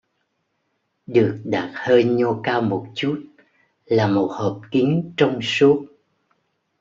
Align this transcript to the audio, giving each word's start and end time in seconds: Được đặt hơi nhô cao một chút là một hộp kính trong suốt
Được 1.07 1.41
đặt 1.43 1.71
hơi 1.73 2.03
nhô 2.03 2.39
cao 2.43 2.61
một 2.61 2.87
chút 2.95 3.23
là 3.85 4.07
một 4.07 4.27
hộp 4.31 4.61
kính 4.71 5.13
trong 5.17 5.39
suốt 5.41 5.85